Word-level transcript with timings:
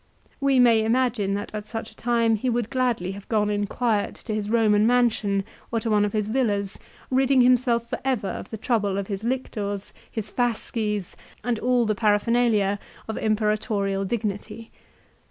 We 0.39 0.59
may 0.59 0.83
imagine 0.83 1.35
that 1.35 1.53
at 1.53 1.67
such 1.67 1.91
a 1.91 1.95
time 1.95 2.35
he 2.35 2.49
would 2.49 2.71
gladly 2.71 3.11
have 3.11 3.29
gone 3.29 3.51
in 3.51 3.67
quiet 3.67 4.15
to 4.25 4.33
his 4.33 4.49
Roman 4.49 4.87
mansion 4.87 5.43
or 5.71 5.79
to 5.79 5.91
one 5.91 6.05
of 6.05 6.13
his 6.13 6.27
villas, 6.27 6.79
ridding 7.11 7.41
himself 7.41 7.87
for 7.87 7.99
ever 8.03 8.29
of 8.29 8.49
the 8.49 8.57
trouble 8.57 8.97
of 8.97 9.05
his 9.05 9.23
lictors, 9.23 9.93
his" 10.09 10.27
fasces," 10.39 11.15
and 11.43 11.59
all 11.59 11.85
the 11.85 11.93
paraphernalia 11.93 12.79
of 13.07 13.15
imperatorial 13.15 14.03
dignity. 14.03 14.71